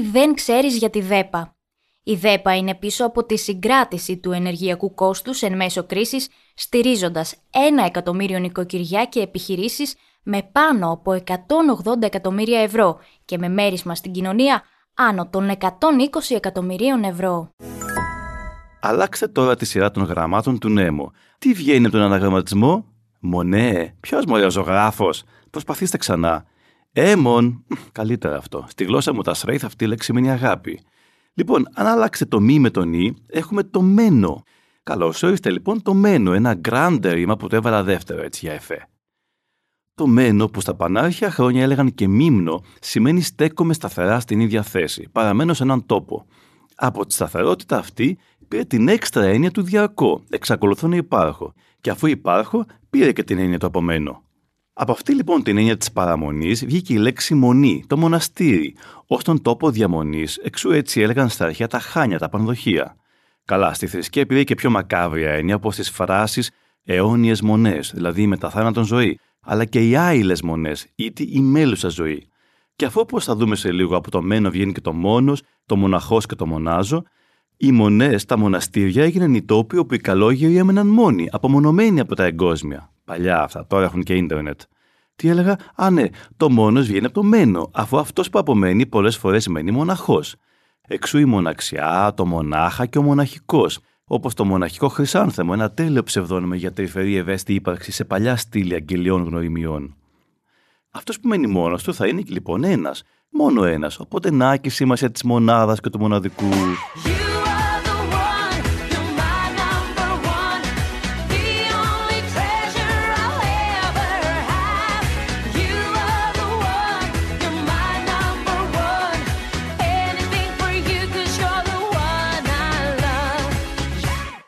Δεν 0.00 0.34
ξέρεις 0.34 0.76
για 0.76 0.90
τη 0.90 1.00
ΔΕΠΑ. 1.00 1.56
Η 2.02 2.14
ΔΕΠΑ 2.14 2.56
είναι 2.56 2.74
πίσω 2.74 3.06
από 3.06 3.24
τη 3.24 3.38
συγκράτηση 3.38 4.16
του 4.16 4.32
ενεργειακού 4.32 4.94
κόστους 4.94 5.42
εν 5.42 5.56
μέσω 5.56 5.84
κρίσης, 5.84 6.28
στηρίζοντας 6.54 7.36
ένα 7.50 7.84
εκατομμύριο 7.84 8.38
νοικοκυριά 8.38 9.04
και 9.04 9.20
επιχειρήσεις 9.20 9.94
με 10.22 10.48
πάνω 10.52 10.90
από 10.90 11.12
180 11.12 12.02
εκατομμύρια 12.02 12.60
ευρώ 12.60 12.98
και 13.24 13.38
με 13.38 13.48
μέρισμα 13.48 13.94
στην 13.94 14.12
κοινωνία 14.12 14.62
άνω 14.94 15.28
των 15.28 15.50
120 15.58 15.68
εκατομμυρίων 16.28 17.02
ευρώ. 17.02 17.50
Αλλάξτε 18.80 19.28
τώρα 19.28 19.56
τη 19.56 19.64
σειρά 19.64 19.90
των 19.90 20.04
γραμμάτων 20.04 20.58
του 20.58 20.68
νέμου. 20.68 21.10
Τι 21.38 21.52
βγαίνει 21.52 21.86
από 21.86 21.96
τον 21.96 22.04
αναγραμματισμό; 22.04 22.84
Μονέ, 23.20 23.96
ποιος 24.00 24.24
ζωγράφος. 24.48 25.22
Προσπαθήστε 25.50 25.96
ξανά. 25.96 26.44
Έμον. 26.92 27.64
Καλύτερα 27.92 28.36
αυτό. 28.36 28.64
Στη 28.68 28.84
γλώσσα 28.84 29.14
μου 29.14 29.22
τα 29.22 29.34
σρέιθ 29.34 29.64
αυτή 29.64 29.84
η 29.84 29.86
λέξη 29.86 30.12
μείνει 30.12 30.30
αγάπη. 30.30 30.80
Λοιπόν, 31.34 31.68
αν 31.74 31.86
αλλάξετε 31.86 32.30
το 32.30 32.40
μη 32.40 32.58
με 32.58 32.70
το 32.70 32.84
νη, 32.84 33.14
έχουμε 33.26 33.62
το 33.62 33.82
μένο. 33.82 34.42
Καλώς 34.82 35.22
όριστε 35.22 35.50
λοιπόν 35.50 35.82
το 35.82 35.94
μένο, 35.94 36.32
ένα 36.32 36.54
γκράντερ 36.54 37.14
ρήμα 37.14 37.36
που 37.36 37.48
το 37.48 37.56
έβαλα 37.56 37.82
δεύτερο 37.82 38.22
έτσι 38.22 38.46
για 38.46 38.54
εφέ. 38.54 38.88
Το 39.94 40.06
μένο 40.06 40.48
που 40.48 40.60
στα 40.60 40.74
πανάρχια 40.74 41.30
χρόνια 41.30 41.62
έλεγαν 41.62 41.94
και 41.94 42.08
μίμνο 42.08 42.62
σημαίνει 42.80 43.20
στέκομαι 43.20 43.72
σταθερά 43.72 44.20
στην 44.20 44.40
ίδια 44.40 44.62
θέση, 44.62 45.08
παραμένω 45.12 45.54
σε 45.54 45.62
έναν 45.62 45.86
τόπο. 45.86 46.26
Από 46.74 47.06
τη 47.06 47.14
σταθερότητα 47.14 47.78
αυτή 47.78 48.18
πήρε 48.48 48.64
την 48.64 48.88
έξτρα 48.88 49.24
έννοια 49.24 49.50
του 49.50 49.62
διαρκώ, 49.62 50.22
εξακολουθώ 50.30 50.88
να 50.88 50.96
υπάρχω. 50.96 51.54
Και 51.80 51.90
αφού 51.90 52.06
υπάρχω, 52.06 52.66
πήρε 52.90 53.12
και 53.12 53.22
την 53.22 53.38
έννοια 53.38 53.58
του 53.58 53.66
απομένω. 53.66 54.22
Από 54.82 54.92
αυτή 54.92 55.14
λοιπόν 55.14 55.42
την 55.42 55.58
έννοια 55.58 55.76
της 55.76 55.92
παραμονής 55.92 56.64
βγήκε 56.64 56.92
η 56.92 56.96
λέξη 56.96 57.34
μονή, 57.34 57.84
το 57.86 57.96
μοναστήρι, 57.96 58.74
ως 59.06 59.24
τον 59.24 59.42
τόπο 59.42 59.70
διαμονής, 59.70 60.36
εξού 60.36 60.70
έτσι 60.70 61.00
έλεγαν 61.00 61.28
στα 61.28 61.44
αρχαία 61.44 61.66
τα 61.66 61.78
χάνια, 61.78 62.18
τα 62.18 62.28
πανδοχεία. 62.28 62.96
Καλά, 63.44 63.74
στη 63.74 63.86
θρησκεία 63.86 64.22
επειδή 64.22 64.44
και 64.44 64.54
πιο 64.54 64.70
μακάβρια 64.70 65.30
έννοια 65.30 65.54
όπως 65.54 65.76
τις 65.76 65.90
φράσεις 65.90 66.50
αιώνιες 66.84 67.40
μονές, 67.40 67.92
δηλαδή 67.94 68.22
η 68.22 68.26
μεταθάνατον 68.26 68.84
ζωή, 68.84 69.18
αλλά 69.40 69.64
και 69.64 69.88
οι 69.88 69.96
άειλες 69.96 70.42
μονές, 70.42 70.86
ή 70.94 71.12
η 71.16 71.40
μέλουσα 71.40 71.88
ζωή. 71.88 72.28
Και 72.76 72.84
αφού 72.84 73.00
όπως 73.00 73.24
θα 73.24 73.36
δούμε 73.36 73.56
σε 73.56 73.72
λίγο 73.72 73.96
από 73.96 74.10
το 74.10 74.22
μένο 74.22 74.50
βγαίνει 74.50 74.72
και 74.72 74.80
το 74.80 74.92
μόνος, 74.92 75.42
το 75.66 75.76
μοναχός 75.76 76.26
και 76.26 76.34
το 76.34 76.46
μονάζο, 76.46 77.02
οι 77.56 77.72
μονές, 77.72 78.24
τα 78.24 78.38
μοναστήρια 78.38 79.04
έγιναν 79.04 79.34
οι 79.34 79.42
τόποι 79.42 79.76
όπου 79.76 79.94
οι 79.94 79.98
καλόγεροι 79.98 80.56
έμεναν 80.56 80.86
μόνοι, 80.86 81.28
απομονωμένοι 81.30 82.00
από 82.00 82.14
τα 82.14 82.24
εγκόσμια. 82.24 82.90
Παλιά 83.10 83.42
αυτά, 83.42 83.66
τώρα 83.66 83.84
έχουν 83.84 84.02
και 84.02 84.14
ίντερνετ. 84.14 84.60
Τι 85.16 85.28
έλεγα, 85.28 85.56
Α, 85.74 85.90
ναι, 85.90 86.04
το 86.36 86.50
μόνος 86.50 86.86
βγαίνει 86.86 87.04
από 87.04 87.14
το 87.14 87.22
μένο, 87.22 87.70
αφού 87.72 87.98
αυτός 87.98 88.30
που 88.30 88.38
απομένει 88.38 88.86
πολλές 88.86 89.16
φορές 89.16 89.48
μένει 89.48 89.70
μοναχός. 89.70 90.34
Εξού 90.88 91.18
η 91.18 91.24
μοναξιά, 91.24 92.12
το 92.16 92.26
μονάχα 92.26 92.86
και 92.86 92.98
ο 92.98 93.02
μοναχικός, 93.02 93.78
όπως 94.04 94.34
το 94.34 94.44
μοναχικό 94.44 94.88
χρυσάνθεμο, 94.88 95.50
ένα 95.54 95.70
τέλειο 95.70 96.02
ψευδόνιμο 96.02 96.54
για 96.54 96.72
τρυφερή 96.72 97.16
ευαίσθητη 97.16 97.54
ύπαρξη 97.54 97.92
σε 97.92 98.04
παλιά 98.04 98.36
στήλη 98.36 98.74
αγγελιών 98.74 99.24
γνωριμιών. 99.24 99.96
Αυτός 100.90 101.20
που 101.20 101.28
μένει 101.28 101.46
μόνος 101.46 101.82
του 101.82 101.94
θα 101.94 102.06
είναι 102.06 102.22
λοιπόν 102.26 102.64
ένας, 102.64 103.02
μόνο 103.30 103.64
ένας, 103.64 103.98
οπότε 103.98 104.30
να 104.30 104.56
και 104.56 104.68
η 104.68 104.70
σημασία 104.70 105.10
της 105.10 105.22
μονάδας 105.22 105.80
και 105.80 105.90
του 105.90 105.98
μοναδικού. 105.98 106.48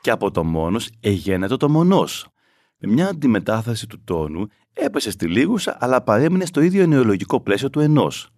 Και 0.03 0.11
από 0.11 0.31
το 0.31 0.45
μόνος 0.45 0.91
εγένετο 1.01 1.57
το 1.57 1.69
μονός. 1.69 2.27
Με 2.79 2.93
μια 2.93 3.09
αντιμετάφραση 3.09 3.87
του 3.87 4.01
τόνου 4.05 4.47
έπεσε 4.73 5.11
στη 5.11 5.27
λίγουσα 5.27 5.77
αλλά 5.81 6.03
παρέμεινε 6.03 6.45
στο 6.45 6.61
ίδιο 6.61 6.87
νεολογικό 6.87 7.41
πλαίσιο 7.41 7.71
του 7.71 7.81
ενός. 7.81 8.29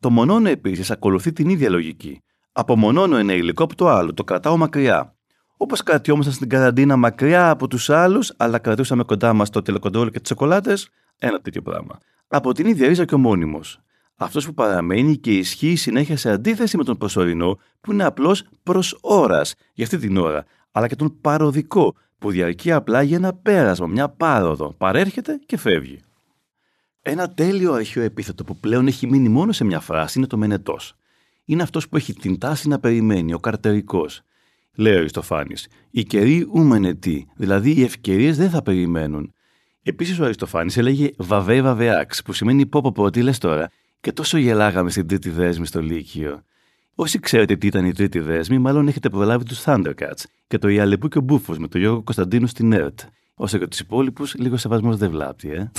Το 0.00 0.10
μονόνο 0.10 0.48
επίσης 0.48 0.90
ακολουθεί 0.90 1.32
την 1.32 1.48
ίδια 1.48 1.70
λογική. 1.70 2.22
Απομονώνω 2.52 3.16
ένα 3.16 3.32
υλικό 3.32 3.64
από 3.64 3.74
το 3.74 3.88
άλλο, 3.88 4.14
το 4.14 4.24
κρατάω 4.24 4.56
μακριά. 4.56 5.14
Όπως 5.56 5.82
κρατιόμασταν 5.82 6.34
στην 6.34 6.48
καραντίνα 6.48 6.96
μακριά 6.96 7.50
από 7.50 7.68
τους 7.68 7.90
άλλους, 7.90 8.32
αλλά 8.36 8.58
κρατούσαμε 8.58 9.02
κοντά 9.02 9.32
μας 9.32 9.50
το 9.50 9.62
τηλεκοντρόλ 9.62 10.10
και 10.10 10.20
τις 10.20 10.28
σοκολάτες, 10.28 10.88
ένα 11.18 11.40
τέτοιο 11.40 11.62
πράγμα. 11.62 11.98
Από 12.28 12.52
την 12.52 12.66
ίδια 12.66 12.88
ρίζα 12.88 13.04
και 13.04 13.14
ο 13.14 13.18
μόνιμος. 13.18 13.80
Αυτός 14.16 14.46
που 14.46 14.54
παραμένει 14.54 15.16
και 15.16 15.36
ισχύει 15.36 15.76
συνέχεια 15.76 16.16
σε 16.16 16.30
αντίθεση 16.30 16.76
με 16.76 16.84
τον 16.84 16.96
προσωρινό, 16.96 17.58
που 17.80 17.92
είναι 17.92 18.04
απλώς 18.04 18.44
προς 18.62 18.98
ώρας 19.00 19.54
για 19.74 19.84
αυτή 19.84 19.98
την 19.98 20.16
ώρα, 20.16 20.44
αλλά 20.70 20.88
και 20.88 20.96
τον 20.96 21.20
παροδικό, 21.20 21.94
που 22.18 22.30
διαρκεί 22.30 22.72
απλά 22.72 23.02
για 23.02 23.16
ένα 23.16 23.34
πέρασμα, 23.34 23.86
μια 23.86 24.08
πάροδο. 24.08 24.74
Παρέρχεται 24.78 25.40
και 25.46 25.56
φεύγει. 25.56 26.00
Ένα 27.02 27.30
τέλειο 27.30 27.72
αρχαίο 27.72 28.02
επίθετο 28.02 28.44
που 28.44 28.56
πλέον 28.56 28.86
έχει 28.86 29.06
μείνει 29.06 29.28
μόνο 29.28 29.52
σε 29.52 29.64
μια 29.64 29.80
φράση 29.80 30.18
είναι 30.18 30.26
το 30.26 30.36
μενετός. 30.36 30.94
Είναι 31.44 31.62
αυτός 31.62 31.88
που 31.88 31.96
έχει 31.96 32.14
την 32.14 32.38
τάση 32.38 32.68
να 32.68 32.78
περιμένει, 32.78 33.34
ο 33.34 33.38
καρτερικός. 33.38 34.22
Λέει 34.74 34.94
ο 34.94 34.98
Αριστοφάνης, 34.98 35.68
οι 35.90 36.02
καιροί 36.02 36.48
ουμενετοί, 36.52 37.26
δηλαδή 37.36 37.70
οι 37.70 37.82
ευκαιρίες 37.82 38.36
δεν 38.36 38.50
θα 38.50 38.62
περιμένουν. 38.62 39.34
Επίσης 39.82 40.18
ο 40.18 40.24
Αριστοφάνης 40.24 40.76
έλεγε 40.76 41.10
βαβέ 41.16 41.62
βαβεάξ, 41.62 42.22
που 42.22 42.32
σημαίνει 42.32 42.66
πω 42.66 42.92
πω 42.94 43.10
τι 43.10 43.22
λες 43.22 43.38
τώρα, 43.38 43.70
και 44.00 44.12
τόσο 44.12 44.38
γελάγαμε 44.38 44.90
στην 44.90 45.06
τρίτη 45.06 45.30
δέσμη 45.30 45.66
στο 45.66 45.82
Λύκειο. 45.82 46.42
Όσοι 47.02 47.18
ξέρετε 47.18 47.56
τι 47.56 47.66
ήταν 47.66 47.84
η 47.84 47.92
τρίτη 47.92 48.18
δέσμη, 48.18 48.58
μάλλον 48.58 48.88
έχετε 48.88 49.08
προλάβει 49.08 49.44
τους 49.44 49.62
Thundercats 49.64 50.24
και 50.46 50.58
το 50.58 50.68
Ιαλεπού 50.68 51.08
και 51.08 51.18
ο 51.18 51.20
Μπούφος 51.20 51.58
με 51.58 51.68
τον 51.68 51.80
Γιώργο 51.80 52.02
Κωνσταντίνου 52.02 52.46
στην 52.46 52.72
ΕΡΤ. 52.72 53.00
Όσο 53.34 53.56
για 53.56 53.68
τους 53.68 53.80
υπόλοιπους, 53.80 54.34
λίγο 54.34 54.56
σεβασμός 54.56 54.96
δεν 54.96 55.10
βλάπτει, 55.10 55.50
ε. 55.50 55.70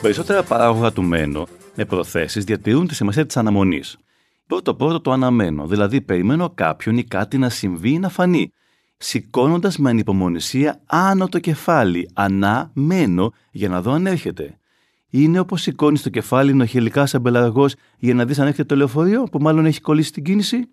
Περισσότερα 0.00 0.42
παράγωγα 0.42 0.92
του 0.92 1.02
μένω 1.02 1.46
με 1.74 1.84
προθέσεις 1.84 2.44
διατηρούν 2.44 2.86
τη 2.86 2.94
σημασία 2.94 3.26
της 3.26 3.36
αναμονής. 3.36 3.98
Πρώτο 4.46 4.74
πρώτο 4.74 5.00
το 5.00 5.12
αναμένω, 5.12 5.66
δηλαδή 5.66 6.00
περιμένω 6.00 6.50
κάποιον 6.50 6.96
ή 6.96 7.04
κάτι 7.04 7.38
να 7.38 7.48
συμβεί 7.48 7.90
ή 7.90 7.98
να 7.98 8.08
φανεί. 8.08 8.52
Σηκώνοντας 8.96 9.78
με 9.78 9.90
ανυπομονησία 9.90 10.80
άνω 10.86 11.28
το 11.28 11.38
κεφάλι, 11.38 12.10
αναμένω 12.14 13.32
για 13.50 13.68
να 13.68 13.82
δω 13.82 13.92
αν 13.92 14.06
έρχεται. 14.06 14.58
Είναι 15.10 15.38
όπως 15.38 15.62
σηκώνεις 15.62 16.02
το 16.02 16.08
κεφάλι 16.08 16.54
νοχελικά 16.54 17.06
σαν 17.06 17.20
μπελαργό 17.20 17.66
για 17.98 18.14
να 18.14 18.24
δεις 18.24 18.38
αν 18.38 18.46
έρχεται 18.46 18.64
το 18.64 18.76
λεωφορείο 18.76 19.22
που 19.22 19.38
μάλλον 19.38 19.66
έχει 19.66 19.80
κολλήσει 19.80 20.12
την 20.12 20.24
κίνηση; 20.24 20.68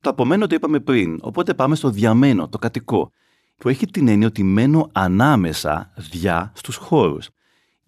Το 0.00 0.10
απομένω 0.10 0.46
το 0.46 0.54
είπαμε 0.54 0.80
πριν, 0.80 1.18
οπότε 1.20 1.54
πάμε 1.54 1.74
στο 1.74 1.90
διαμένο, 1.90 2.48
το 2.48 2.58
κατοικό, 2.58 3.12
που 3.56 3.68
έχει 3.68 3.86
την 3.86 4.08
έννοια 4.08 4.26
ότι 4.26 4.42
μένω 4.42 4.88
ανάμεσα, 4.92 5.92
διά, 5.96 6.52
στους 6.54 6.76
χώρους. 6.76 7.28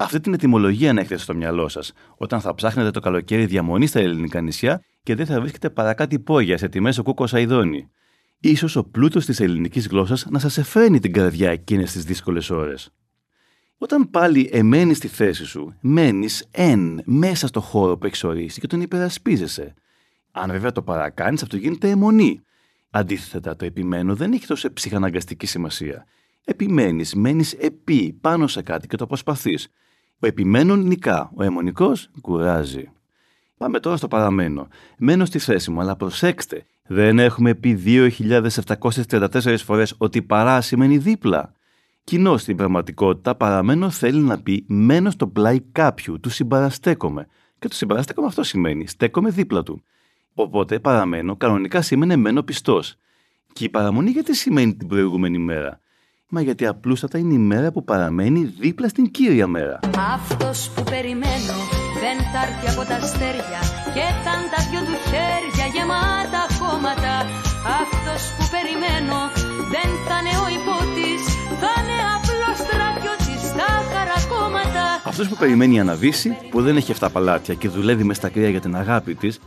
Αυτή 0.03 0.21
την 0.21 0.35
ετοιμολογία 0.35 0.93
να 0.93 1.01
έχετε 1.01 1.17
στο 1.17 1.35
μυαλό 1.35 1.69
σας 1.69 1.93
όταν 2.17 2.41
θα 2.41 2.55
ψάχνετε 2.55 2.91
το 2.91 3.01
καλοκαίρι 3.01 3.47
διαμονή 3.47 3.87
στα 3.87 4.01
ελληνικά 4.01 4.41
νησιά 4.41 4.83
και 5.03 5.15
δεν 5.15 5.27
θα 5.27 5.41
βρίσκετε 5.41 5.71
παρά 5.71 5.95
κάτι 5.95 6.15
υπόγεια 6.15 6.59
σε 6.59 6.69
τιμές 6.69 6.99
ο 6.99 7.03
κούκος 7.03 7.35
Αϊδόνη. 7.35 7.91
σω 8.57 8.81
ο 8.81 8.85
πλούτος 8.85 9.25
της 9.25 9.41
ελληνικής 9.41 9.87
γλώσσας 9.87 10.27
να 10.31 10.39
σας 10.39 10.59
εφραίνει 10.59 10.99
την 10.99 11.13
καρδιά 11.13 11.51
εκείνες 11.51 11.93
τις 11.93 12.05
δύσκολες 12.05 12.51
ώρες. 12.51 12.91
Όταν 13.79 14.11
πάλι 14.11 14.49
εμένεις 14.53 14.97
στη 14.97 15.09
θέση 15.09 15.45
σου, 15.45 15.77
μένεις 15.81 16.47
εν 16.51 17.01
μέσα 17.05 17.47
στο 17.47 17.61
χώρο 17.61 17.99
που 17.99 18.07
έχεις 18.07 18.25
ορίσει 18.25 18.61
και 18.61 18.67
τον 18.67 18.81
υπερασπίζεσαι. 18.81 19.75
Αν 20.31 20.51
βέβαια 20.51 20.73
το 20.73 20.83
παρακάνεις, 20.83 21.43
αυτό 21.43 21.57
γίνεται 21.57 21.89
αιμονή. 21.89 22.41
Αντίθετα, 22.91 23.57
το 23.57 23.65
επιμένω 23.65 24.15
δεν 24.15 24.33
έχει 24.33 24.47
τόσο 24.47 24.73
ψυχαναγκαστική 24.73 25.47
σημασία. 25.47 26.07
Επιμένεις, 26.45 27.15
μένεις 27.15 27.53
επί, 27.53 28.19
πάνω 28.21 28.47
σε 28.47 28.63
κάτι 28.63 28.87
και 28.87 28.97
το 28.97 29.07
προσπαθεί. 29.07 29.55
Ο 30.23 30.27
επιμένων 30.27 30.87
νικά, 30.87 31.31
ο 31.35 31.43
αιμονικός 31.43 32.11
κουράζει. 32.21 32.91
Πάμε 33.57 33.81
τώρα 33.81 33.97
στο 33.97 34.09
παραμένο. 34.09 34.69
Μένω 34.99 35.25
στη 35.25 35.39
θέση 35.39 35.71
μου, 35.71 35.81
αλλά 35.81 35.97
προσέξτε, 35.97 36.65
δεν 36.87 37.19
έχουμε 37.19 37.55
πει 37.55 37.83
2.734 37.85 39.57
φορές 39.65 39.95
ότι 39.99 40.23
παρά 40.23 40.61
σημαίνει 40.61 40.99
δίπλα. 40.99 41.53
Κοινώ 42.05 42.37
στην 42.37 42.57
πραγματικότητα 42.57 43.35
παραμένω 43.35 43.91
θέλει 43.91 44.21
να 44.21 44.43
πει 44.43 44.65
μένω 44.69 45.11
στο 45.11 45.27
πλάι 45.27 45.61
κάποιου, 45.61 46.21
του 46.21 46.31
συμπαραστέκομαι. 46.31 47.27
Και 47.59 47.69
το 47.69 47.75
συμπαραστέκομαι 47.75 48.27
αυτό 48.27 48.43
σημαίνει 48.43 48.87
στέκομαι 48.87 49.31
δίπλα 49.31 49.63
του. 49.63 49.83
Οπότε 50.35 50.79
παραμένω 50.79 51.37
κανονικά 51.37 51.83
σημαίνει 51.83 52.17
μένω 52.17 52.43
πιστός. 52.43 52.97
Και 53.53 53.65
η 53.65 53.69
παραμονή 53.69 54.11
γιατί 54.11 54.35
σημαίνει 54.35 54.75
την 54.75 54.89
προηγούμενη 54.89 55.39
μέρα; 55.39 55.81
Μα 56.33 56.41
γιατί 56.41 56.67
απλούστατα 56.67 57.19
είναι 57.19 57.35
η 57.35 57.39
μέρα 57.39 57.73
που 57.73 57.85
παραμένει 57.85 58.41
δίπλα 58.61 58.89
στην 58.89 59.11
κύρια 59.11 59.47
μέρα. 59.47 59.79
Αυτός 60.15 60.71
που 60.75 60.83
περιμένω 60.83 61.57
δεν 62.03 62.17
θα 62.31 62.41
έρθει 62.47 62.67
από 62.73 62.83
τα 62.89 62.97
αστέρια 63.05 63.61
και 63.95 64.07
θα 64.25 64.33
τα 64.53 64.61
δυο 64.71 64.81
του 64.89 64.97
χέρια 65.11 65.67
γεμάτα 65.75 66.43
χώματα. 66.59 67.15
Αυτός 67.83 68.23
που 68.37 68.45
περιμένω 68.55 69.19
δεν 69.75 69.89
θα 70.07 70.17
είναι 70.21 70.35
ο 70.45 70.47
υπότης, 70.59 71.23
θα 71.61 71.73
είναι 71.79 71.99
απλός 72.17 72.57
στρατιώτης 72.65 73.43
στα 73.53 73.69
χαρακόμματα. 73.93 74.85
Αυτός 75.11 75.27
που 75.29 75.37
περιμένει 75.43 75.75
η 75.75 75.81
Αναβίση, 75.85 76.37
που 76.51 76.63
δεν 76.63 76.77
έχει 76.77 76.93
7 77.01 77.09
παλάτια 77.13 77.55
και 77.55 77.69
δουλεύει 77.69 78.05
μες 78.05 78.17
στα 78.17 78.29
κρύα 78.29 78.51
για 78.55 78.61
την 78.61 78.77
αγάπη 78.77 79.15
της, 79.15 79.41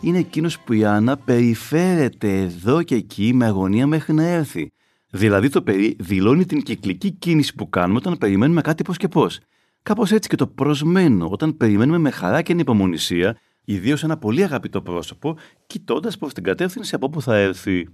είναι 0.00 0.18
εκείνος 0.18 0.58
που 0.58 0.72
η 0.72 0.84
Άννα 0.84 1.16
περιφέρεται 1.16 2.30
εδώ 2.46 2.82
και 2.82 2.94
εκεί 2.94 3.32
με 3.34 3.46
αγωνία 3.46 3.86
μέχρι 3.86 4.12
να 4.12 4.24
έρθει. 4.26 4.72
Δηλαδή 5.10 5.48
το 5.48 5.62
παιδί 5.62 5.96
δηλώνει 5.98 6.44
την 6.44 6.62
κυκλική 6.62 7.10
κίνηση 7.10 7.54
που 7.54 7.68
κάνουμε 7.68 7.98
όταν 7.98 8.18
περιμένουμε 8.18 8.60
κάτι 8.60 8.82
πώς 8.82 8.96
και 8.96 9.08
πώς. 9.08 9.40
Κάπως 9.82 10.12
έτσι 10.12 10.28
και 10.28 10.36
το 10.36 10.46
προσμένω 10.46 11.28
όταν 11.28 11.56
περιμένουμε 11.56 11.98
με 11.98 12.10
χαρά 12.10 12.42
και 12.42 12.52
ανυπομονησία, 12.52 13.36
ιδίως 13.64 14.04
ένα 14.04 14.16
πολύ 14.16 14.42
αγαπητό 14.42 14.82
πρόσωπο, 14.82 15.36
κοιτώντας 15.66 16.18
προς 16.18 16.32
την 16.32 16.42
κατεύθυνση 16.42 16.94
από 16.94 17.06
όπου 17.06 17.22
θα 17.22 17.36
έρθει. 17.36 17.88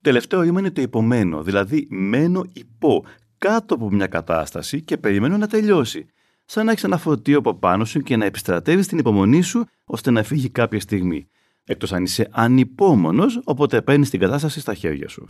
Τελευταίο 0.00 0.40
ρήμα 0.40 0.60
είναι 0.60 0.70
το 0.70 0.82
υπομένω, 0.82 1.42
δηλαδή 1.42 1.86
μένω 1.90 2.44
υπό, 2.52 3.04
κάτω 3.38 3.74
από 3.74 3.90
μια 3.90 4.06
κατάσταση 4.06 4.82
και 4.82 4.96
περιμένω 4.96 5.36
να 5.36 5.46
τελειώσει. 5.46 6.06
Σαν 6.44 6.64
να 6.64 6.70
έχεις 6.70 6.84
ένα 6.84 6.96
φορτίο 6.96 7.38
από 7.38 7.54
πάνω 7.54 7.84
σου 7.84 8.00
και 8.00 8.16
να 8.16 8.24
επιστρατεύεις 8.24 8.86
την 8.86 8.98
υπομονή 8.98 9.42
σου 9.42 9.64
ώστε 9.84 10.10
να 10.10 10.22
φύγει 10.22 10.48
κάποια 10.48 10.80
στιγμή. 10.80 11.28
Εκτός 11.64 11.92
αν 11.92 12.02
είσαι 12.02 12.28
ανυπόμονος, 12.30 13.40
οπότε 13.44 13.82
παίρνεις 13.82 14.10
την 14.10 14.20
κατάσταση 14.20 14.60
στα 14.60 14.74
χέρια 14.74 15.08
σου. 15.08 15.26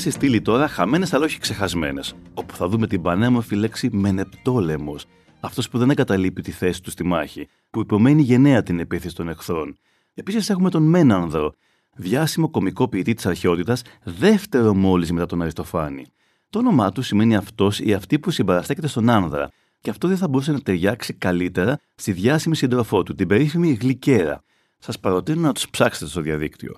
Στη 0.00 0.10
στήλη 0.10 0.40
τώρα 0.40 0.68
χαμένες 0.68 1.12
αλλά 1.12 1.24
όχι 1.24 1.38
ξεχασμένες, 1.38 2.14
όπου 2.34 2.56
θα 2.56 2.68
δούμε 2.68 2.86
την 2.86 3.02
πανέμορφη 3.02 3.54
λέξη 3.54 3.88
μενεπτόλεμος, 3.92 5.04
αυτός 5.40 5.68
που 5.68 5.78
δεν 5.78 5.90
εγκαταλείπει 5.90 6.42
τη 6.42 6.50
θέση 6.50 6.82
του 6.82 6.90
στη 6.90 7.04
μάχη, 7.04 7.48
που 7.70 7.80
υπομένει 7.80 8.22
γενναία 8.22 8.62
την 8.62 8.78
επίθεση 8.78 9.14
των 9.14 9.28
εχθρών. 9.28 9.78
Επίσης 10.14 10.50
έχουμε 10.50 10.70
τον 10.70 10.82
Μένανδρο, 10.82 11.54
διάσημο 11.96 12.50
κομικό 12.50 12.88
ποιητή 12.88 13.14
της 13.14 13.26
αρχαιότητας, 13.26 13.82
δεύτερο 14.04 14.74
μόλις 14.74 15.12
μετά 15.12 15.26
τον 15.26 15.42
Αριστοφάνη. 15.42 16.06
Το 16.50 16.58
όνομά 16.58 16.92
του 16.92 17.02
σημαίνει 17.02 17.36
αυτός 17.36 17.80
ή 17.80 17.94
αυτή 17.94 18.18
που 18.18 18.30
συμπαραστέκεται 18.30 18.86
στον 18.86 19.10
άνδρα, 19.10 19.50
και 19.80 19.90
αυτό 19.90 20.08
δεν 20.08 20.16
θα 20.16 20.28
μπορούσε 20.28 20.52
να 20.52 20.60
ταιριάξει 20.60 21.12
καλύτερα 21.12 21.78
στη 21.94 22.12
διάσημη 22.12 22.56
σύντροφό 22.56 23.02
του, 23.02 23.14
την 23.14 23.28
περίφημη 23.28 23.72
Γλυκέρα. 23.72 24.42
Σας 24.78 24.98
παροτρύνω 25.00 25.40
να 25.40 25.52
τους 25.52 25.70
ψάξετε 25.70 26.10
στο 26.10 26.20
διαδίκτυο. 26.20 26.76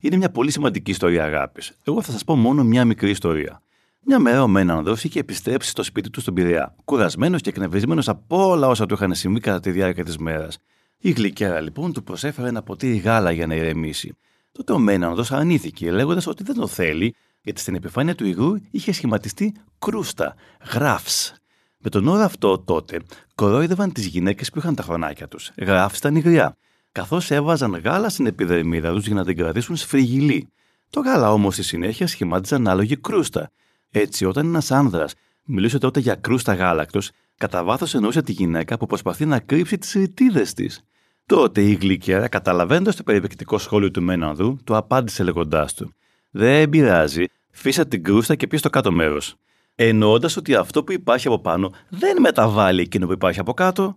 Είναι 0.00 0.16
μια 0.16 0.30
πολύ 0.30 0.50
σημαντική 0.50 0.90
ιστορία 0.90 1.24
αγάπης. 1.24 1.72
Εγώ 1.84 2.02
θα 2.02 2.12
σας 2.12 2.24
πω 2.24 2.36
μόνο 2.36 2.64
μια 2.64 2.84
μικρή 2.84 3.10
ιστορία. 3.10 3.62
Μια 4.04 4.18
μέρα 4.18 4.42
ο 4.42 4.48
Μένανδρο 4.48 4.96
είχε 5.02 5.20
επιστρέψει 5.20 5.70
στο 5.70 5.82
σπίτι 5.82 6.10
του 6.10 6.20
στον 6.20 6.34
Πειραιά, 6.34 6.74
κουρασμένος 6.84 7.40
και 7.40 7.48
εκνευρισμένος 7.48 8.08
από 8.08 8.48
όλα 8.48 8.68
όσα 8.68 8.86
του 8.86 8.94
είχαν 8.94 9.14
συμβεί 9.14 9.40
κατά 9.40 9.60
τη 9.60 9.70
διάρκεια 9.70 10.04
της 10.04 10.18
μέρας. 10.18 10.58
Η 10.98 11.10
γλυκέρα 11.10 11.60
λοιπόν 11.60 11.92
του 11.92 12.02
προσέφερε 12.02 12.48
ένα 12.48 12.62
ποτήρι 12.62 12.96
γάλα 12.96 13.30
για 13.30 13.46
να 13.46 13.54
ηρεμήσει. 13.54 14.16
Τότε 14.52 14.72
ο 14.72 14.78
Μένανδρο 14.78 15.24
αρνήθηκε, 15.36 15.90
λέγοντας 15.90 16.26
ότι 16.26 16.42
δεν 16.42 16.54
το 16.54 16.66
θέλει, 16.66 17.14
γιατί 17.42 17.60
στην 17.60 17.74
επιφάνεια 17.74 18.14
του 18.14 18.26
υγρού 18.26 18.54
είχε 18.70 18.92
σχηματιστεί 18.92 19.54
κρούστα, 19.78 20.34
γράφς. 20.72 21.34
Με 21.78 21.90
τον 21.90 22.08
όρο 22.08 22.22
αυτό 22.22 22.58
τότε 22.58 23.00
κορόιδευαν 23.34 23.92
τις 23.92 24.06
γυναίκες 24.06 24.50
που 24.50 24.58
είχαν 24.58 24.74
τα 24.74 24.82
χρονάκια 24.82 25.28
τους. 25.28 25.50
Γράφς 25.56 25.98
ήταν 25.98 26.16
υγριά, 26.16 26.56
καθώς 26.98 27.30
έβαζαν 27.30 27.80
γάλα 27.84 28.08
στην 28.08 28.26
επιδερμίδα 28.26 28.92
τους 28.92 29.06
για 29.06 29.14
να 29.14 29.24
την 29.24 29.36
κρατήσουν 29.36 29.76
σφριγγυλή. 29.76 30.48
Το 30.90 31.00
γάλα 31.00 31.32
όμως 31.32 31.54
στη 31.54 31.62
συνέχεια 31.62 32.06
σχημάτιζε 32.06 32.54
ανάλογη 32.54 32.96
κρούστα. 32.96 33.50
Έτσι, 33.90 34.24
όταν 34.24 34.46
ένας 34.46 34.70
άνδρας 34.70 35.14
μιλούσε 35.44 35.78
τότε 35.78 36.00
για 36.00 36.14
κρούστα 36.14 36.54
γάλακτο, 36.54 37.00
κατά 37.36 37.64
βάθος 37.64 37.94
εννοούσε 37.94 38.22
τη 38.22 38.32
γυναίκα 38.32 38.76
που 38.76 38.86
προσπαθεί 38.86 39.24
να 39.26 39.38
κρύψει 39.38 39.78
τις 39.78 39.92
ρητίδες 39.92 40.52
της. 40.52 40.82
Τότε 41.26 41.60
η 41.62 41.72
γλυκέρα, 41.72 42.28
καταλαβαίνοντας 42.28 42.96
το 42.96 43.02
περιπεκτικό 43.02 43.58
σχόλιο 43.58 43.90
του 43.90 44.02
Μένανδου, 44.02 44.58
το 44.64 44.76
απάντησε 44.76 45.22
λέγοντάς 45.22 45.74
του: 45.74 45.92
Δεν 46.30 46.68
πειράζει, 46.68 47.24
φύσα 47.50 47.86
την 47.86 48.04
κρούστα 48.04 48.34
και 48.34 48.46
πεις 48.46 48.60
στο 48.60 48.70
κάτω 48.70 48.92
μέρος. 48.92 49.34
Εννοώντας 49.74 50.36
ότι 50.36 50.54
αυτό 50.54 50.84
που 50.84 50.92
υπάρχει 50.92 51.26
από 51.26 51.40
πάνω 51.40 51.72
δεν 51.88 52.20
μεταβάλλει 52.20 52.80
εκείνο 52.80 53.06
που 53.06 53.12
υπάρχει 53.12 53.40
από 53.40 53.54
κάτω. 53.54 53.96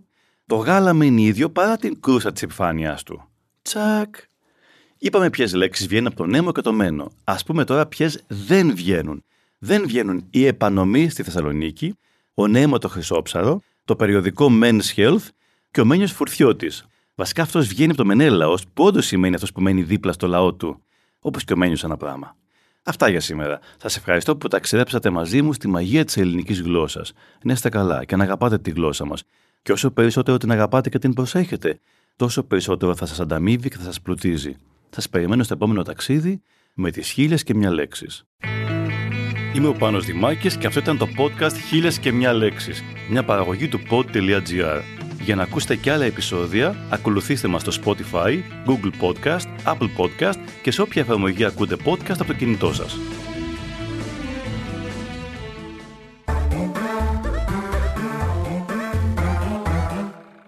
Το 0.51 0.57
γάλα 0.57 0.93
μείνει 0.93 1.25
ίδιο 1.25 1.49
παρά 1.49 1.77
την 1.77 1.99
κρούστα 1.99 2.31
της 2.31 2.41
επιφάνειάς 2.41 3.03
του. 3.03 3.29
Τσακ. 3.61 4.15
Είπαμε 4.97 5.29
ποιες 5.29 5.53
λέξεις 5.53 5.87
βγαίνουν 5.87 6.07
από 6.07 6.15
το 6.15 6.25
νέμο 6.25 6.51
και 6.51 6.61
το 6.61 6.73
μένο. 6.73 7.11
Α 7.23 7.35
πούμε 7.35 7.63
τώρα 7.63 7.85
ποιες 7.85 8.23
δεν 8.27 8.75
βγαίνουν. 8.75 9.23
Δεν 9.57 9.83
βγαίνουν 9.87 10.27
η 10.29 10.45
επανομή 10.45 11.09
στη 11.09 11.23
Θεσσαλονίκη, 11.23 11.97
ο 12.33 12.47
νέμο 12.47 12.77
το 12.77 12.87
Χρυσόψαρο, 12.87 13.61
το 13.85 13.95
περιοδικό 13.95 14.49
Men's 14.61 14.95
Health 14.95 15.27
και 15.71 15.81
ο 15.81 15.85
Μένιος 15.85 16.11
Φουρτιώτης. 16.11 16.85
Βασικά 17.15 17.41
αυτός 17.41 17.67
βγαίνει 17.67 17.89
από 17.89 17.97
το 17.97 18.05
Μενέλαο, 18.05 18.55
που 18.73 18.83
όντως 18.83 19.05
σημαίνει 19.05 19.35
αυτός 19.35 19.51
που 19.51 19.61
μένει 19.61 19.81
δίπλα 19.83 20.11
στο 20.11 20.27
λαό 20.27 20.53
του. 20.53 20.81
Όπως 21.19 21.43
και 21.43 21.53
ο 21.53 21.57
Μένιος 21.57 21.83
ένα 21.83 21.97
πράγμα. 21.97 22.35
Αυτά 22.83 23.09
για 23.09 23.19
σήμερα. 23.19 23.59
Σας 23.81 23.97
ευχαριστώ 23.97 24.35
που 24.35 24.47
ταξιδέψατε 24.47 25.09
μαζί 25.09 25.41
μου 25.41 25.53
στη 25.53 25.67
μαγεία 25.67 26.05
της 26.05 26.17
ελληνικής 26.17 26.61
γλώσσας. 26.61 27.13
Να 27.43 27.53
είστε 27.53 27.69
καλά 27.69 28.05
και 28.05 28.15
να 28.15 28.23
αγαπάτε 28.23 28.57
τη 28.57 28.71
γλώσσα 28.71 29.05
μας. 29.05 29.23
Και 29.61 29.71
όσο 29.71 29.91
περισσότερο 29.91 30.37
την 30.37 30.51
αγαπάτε 30.51 30.89
και 30.89 30.99
την 30.99 31.13
προσέχετε, 31.13 31.79
τόσο 32.15 32.43
περισσότερο 32.43 32.95
θα 32.95 33.05
σας 33.05 33.19
ανταμείβει 33.19 33.69
και 33.69 33.77
θα 33.77 33.83
σας 33.83 34.01
πλουτίζει. 34.01 34.55
Σας 34.89 35.09
περιμένω 35.09 35.43
στο 35.43 35.53
επόμενο 35.53 35.83
ταξίδι 35.83 36.41
με 36.73 36.91
τις 36.91 37.09
χίλιες 37.09 37.43
και 37.43 37.55
μια 37.55 37.71
λέξεις. 37.71 38.25
Είμαι 39.55 39.67
ο 39.67 39.73
Πάνος 39.73 40.05
Δημάκης 40.05 40.57
και 40.57 40.67
αυτό 40.67 40.79
ήταν 40.79 40.97
το 40.97 41.07
podcast 41.17 41.53
«Χίλιες 41.67 41.99
και 41.99 42.11
μια 42.11 42.33
λέξεις», 42.33 42.83
μια 43.09 43.23
παραγωγή 43.23 43.67
του 43.67 43.79
pod.gr. 43.89 44.81
Για 45.23 45.35
να 45.35 45.43
ακούσετε 45.43 45.75
και 45.75 45.91
άλλα 45.91 46.05
επεισόδια, 46.05 46.75
ακολουθήστε 46.89 47.47
μας 47.47 47.61
στο 47.61 47.71
Spotify, 47.83 48.39
Google 48.65 48.91
Podcast, 49.01 49.73
Apple 49.73 49.89
Podcast 49.97 50.37
και 50.61 50.71
σε 50.71 50.81
όποια 50.81 51.01
εφαρμογή 51.01 51.43
ακούτε 51.43 51.75
podcast 51.85 52.15
από 52.19 52.25
το 52.25 52.33
κινητό 52.33 52.73
σας. 52.73 52.97